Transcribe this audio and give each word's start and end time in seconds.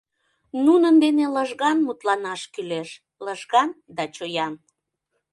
Нунын 0.65 0.95
дене 1.03 1.25
лыжган 1.35 1.77
мутланаш 1.85 2.41
кӱлеш, 2.53 2.89
лыжган 3.25 3.69
да 3.95 4.03
чоян. 4.15 4.53